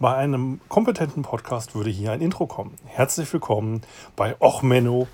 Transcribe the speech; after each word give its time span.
Bei 0.00 0.14
einem 0.14 0.62
kompetenten 0.70 1.22
Podcast 1.22 1.74
würde 1.74 1.90
hier 1.90 2.12
ein 2.12 2.22
Intro 2.22 2.46
kommen. 2.46 2.74
Herzlich 2.86 3.30
willkommen 3.34 3.82
bei 4.16 4.34
Och 4.40 4.62
Menno, 4.62 5.08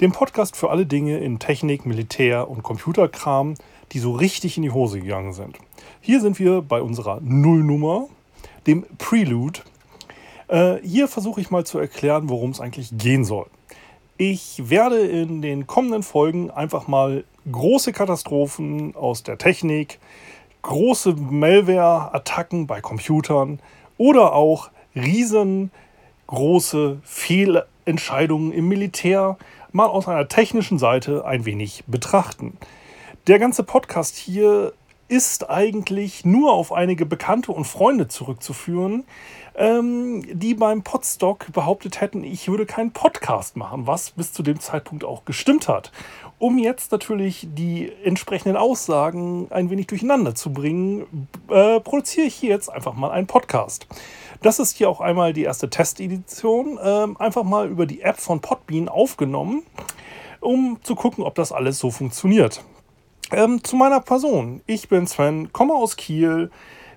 dem 0.00 0.12
Podcast 0.12 0.54
für 0.54 0.70
alle 0.70 0.86
Dinge 0.86 1.18
in 1.18 1.40
Technik, 1.40 1.84
Militär 1.84 2.48
und 2.48 2.62
Computerkram, 2.62 3.54
die 3.90 3.98
so 3.98 4.12
richtig 4.12 4.56
in 4.56 4.62
die 4.62 4.70
Hose 4.70 5.00
gegangen 5.00 5.32
sind. 5.32 5.58
Hier 6.00 6.20
sind 6.20 6.38
wir 6.38 6.62
bei 6.62 6.80
unserer 6.80 7.18
Nullnummer, 7.20 8.06
dem 8.68 8.86
Prelude. 8.98 9.62
Äh, 10.46 10.76
hier 10.84 11.08
versuche 11.08 11.40
ich 11.40 11.50
mal 11.50 11.66
zu 11.66 11.80
erklären, 11.80 12.28
worum 12.28 12.50
es 12.50 12.60
eigentlich 12.60 12.96
gehen 12.96 13.24
soll. 13.24 13.46
Ich 14.16 14.70
werde 14.70 15.00
in 15.00 15.42
den 15.42 15.66
kommenden 15.66 16.04
Folgen 16.04 16.52
einfach 16.52 16.86
mal 16.86 17.24
große 17.50 17.92
Katastrophen 17.92 18.94
aus 18.94 19.24
der 19.24 19.38
Technik, 19.38 19.98
große 20.62 21.14
Malware-Attacken 21.14 22.68
bei 22.68 22.80
Computern 22.80 23.58
oder 24.00 24.32
auch 24.32 24.70
riesengroße 24.96 25.70
Fehlentscheidungen 27.02 28.50
im 28.50 28.66
Militär 28.66 29.36
mal 29.72 29.88
aus 29.88 30.08
einer 30.08 30.26
technischen 30.26 30.78
Seite 30.78 31.26
ein 31.26 31.44
wenig 31.44 31.84
betrachten. 31.86 32.56
Der 33.26 33.38
ganze 33.38 33.62
Podcast 33.62 34.16
hier 34.16 34.72
ist 35.10 35.50
eigentlich 35.50 36.24
nur 36.24 36.52
auf 36.52 36.72
einige 36.72 37.04
Bekannte 37.04 37.50
und 37.50 37.64
Freunde 37.64 38.06
zurückzuführen, 38.06 39.04
ähm, 39.56 40.22
die 40.32 40.54
beim 40.54 40.82
Podstock 40.82 41.52
behauptet 41.52 42.00
hätten, 42.00 42.22
ich 42.22 42.48
würde 42.48 42.64
keinen 42.64 42.92
Podcast 42.92 43.56
machen, 43.56 43.88
was 43.88 44.12
bis 44.12 44.32
zu 44.32 44.44
dem 44.44 44.60
Zeitpunkt 44.60 45.02
auch 45.04 45.24
gestimmt 45.24 45.66
hat. 45.66 45.90
Um 46.38 46.58
jetzt 46.58 46.92
natürlich 46.92 47.48
die 47.50 47.90
entsprechenden 48.04 48.56
Aussagen 48.56 49.48
ein 49.50 49.68
wenig 49.68 49.88
durcheinander 49.88 50.36
zu 50.36 50.52
bringen, 50.52 51.28
äh, 51.48 51.80
produziere 51.80 52.28
ich 52.28 52.36
hier 52.36 52.50
jetzt 52.50 52.68
einfach 52.68 52.94
mal 52.94 53.10
einen 53.10 53.26
Podcast. 53.26 53.88
Das 54.42 54.60
ist 54.60 54.76
hier 54.76 54.88
auch 54.88 55.00
einmal 55.00 55.32
die 55.32 55.42
erste 55.42 55.68
Testedition, 55.68 56.78
äh, 56.78 57.08
einfach 57.18 57.42
mal 57.42 57.68
über 57.68 57.84
die 57.84 58.02
App 58.02 58.20
von 58.20 58.40
Podbean 58.40 58.88
aufgenommen, 58.88 59.64
um 60.40 60.78
zu 60.82 60.94
gucken, 60.94 61.24
ob 61.24 61.34
das 61.34 61.50
alles 61.50 61.80
so 61.80 61.90
funktioniert. 61.90 62.62
Ähm, 63.32 63.62
zu 63.62 63.76
meiner 63.76 64.00
Person. 64.00 64.60
Ich 64.66 64.88
bin 64.88 65.06
Sven, 65.06 65.52
komme 65.52 65.74
aus 65.74 65.96
Kiel, 65.96 66.50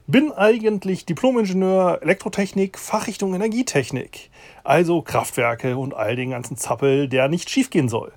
bin 0.07 0.31
eigentlich 0.31 1.05
Diplomingenieur 1.05 1.99
Elektrotechnik, 2.01 2.79
Fachrichtung 2.79 3.35
Energietechnik. 3.35 4.31
Also 4.63 5.03
Kraftwerke 5.03 5.77
und 5.77 5.93
all 5.93 6.15
den 6.15 6.31
ganzen 6.31 6.57
Zappel, 6.57 7.07
der 7.07 7.27
nicht 7.27 7.51
schiefgehen 7.51 7.87
soll. 7.87 8.13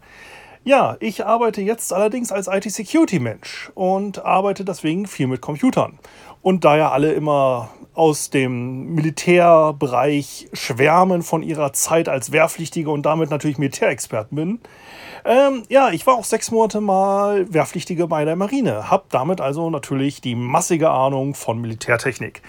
Ja, 0.64 0.96
ich 0.98 1.26
arbeite 1.26 1.60
jetzt 1.60 1.92
allerdings 1.92 2.32
als 2.32 2.48
IT-Security-Mensch 2.48 3.70
und 3.74 4.24
arbeite 4.24 4.64
deswegen 4.64 5.06
viel 5.06 5.26
mit 5.26 5.42
Computern. 5.42 5.98
Und 6.40 6.64
da 6.64 6.76
ja 6.76 6.90
alle 6.90 7.12
immer 7.12 7.68
aus 7.96 8.30
dem 8.30 8.94
Militärbereich 8.94 10.48
schwärmen 10.52 11.22
von 11.22 11.42
ihrer 11.42 11.72
Zeit 11.72 12.08
als 12.08 12.30
Wehrpflichtige 12.30 12.90
und 12.90 13.04
damit 13.04 13.30
natürlich 13.30 13.58
Militärexperten 13.58 14.36
bin, 14.36 14.60
ähm, 15.24 15.64
ja, 15.68 15.90
ich 15.90 16.06
war 16.06 16.14
auch 16.14 16.24
sechs 16.24 16.52
Monate 16.52 16.80
mal 16.80 17.52
Wehrpflichtige 17.52 18.06
bei 18.06 18.24
der 18.24 18.36
Marine, 18.36 18.90
habe 18.90 19.06
damit 19.10 19.40
also 19.40 19.70
natürlich 19.70 20.20
die 20.20 20.36
massige 20.36 20.90
Ahnung 20.90 21.34
von 21.34 21.60
Militärtechnik. 21.60 22.42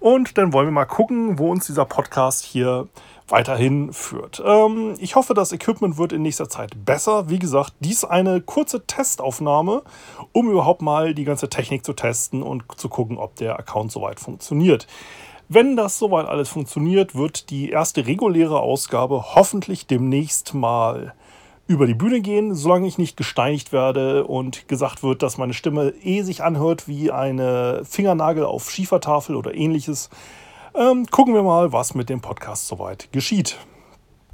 Und 0.00 0.36
dann 0.36 0.52
wollen 0.52 0.66
wir 0.66 0.72
mal 0.72 0.84
gucken, 0.84 1.38
wo 1.38 1.50
uns 1.50 1.66
dieser 1.66 1.84
Podcast 1.84 2.44
hier 2.44 2.88
weiterhin 3.28 3.92
führt. 3.92 4.42
Ähm, 4.44 4.94
ich 4.98 5.16
hoffe, 5.16 5.32
das 5.32 5.52
Equipment 5.52 5.96
wird 5.96 6.12
in 6.12 6.22
nächster 6.22 6.48
Zeit 6.48 6.84
besser. 6.84 7.30
Wie 7.30 7.38
gesagt, 7.38 7.72
dies 7.80 8.04
eine 8.04 8.40
kurze 8.40 8.84
Testaufnahme, 8.86 9.82
um 10.32 10.50
überhaupt 10.50 10.82
mal 10.82 11.14
die 11.14 11.24
ganze 11.24 11.48
Technik 11.48 11.84
zu 11.84 11.94
testen 11.94 12.42
und 12.42 12.64
zu 12.76 12.88
gucken, 12.88 13.16
ob 13.16 13.36
der 13.36 13.58
Account 13.58 13.92
soweit 13.92 14.20
funktioniert. 14.20 14.86
Wenn 15.48 15.76
das 15.76 15.98
soweit 15.98 16.26
alles 16.26 16.48
funktioniert, 16.48 17.14
wird 17.14 17.50
die 17.50 17.70
erste 17.70 18.06
reguläre 18.06 18.60
Ausgabe 18.60 19.34
hoffentlich 19.34 19.86
demnächst 19.86 20.54
mal 20.54 21.14
über 21.66 21.86
die 21.86 21.94
Bühne 21.94 22.20
gehen, 22.20 22.54
solange 22.54 22.86
ich 22.86 22.98
nicht 22.98 23.16
gesteinigt 23.16 23.72
werde 23.72 24.26
und 24.26 24.68
gesagt 24.68 25.02
wird, 25.02 25.22
dass 25.22 25.38
meine 25.38 25.54
Stimme 25.54 25.94
eh 26.02 26.22
sich 26.22 26.42
anhört 26.42 26.88
wie 26.88 27.10
eine 27.10 27.82
Fingernagel 27.84 28.44
auf 28.44 28.70
Schiefertafel 28.70 29.36
oder 29.36 29.54
ähnliches. 29.54 30.10
Ähm, 30.74 31.06
gucken 31.06 31.34
wir 31.34 31.42
mal, 31.42 31.72
was 31.72 31.94
mit 31.94 32.08
dem 32.08 32.20
Podcast 32.20 32.66
soweit 32.66 33.12
geschieht. 33.12 33.58